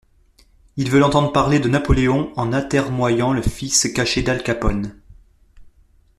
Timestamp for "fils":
3.43-3.87